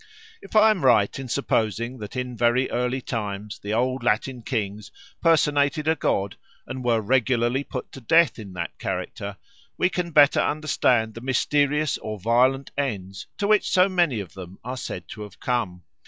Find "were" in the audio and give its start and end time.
6.83-7.01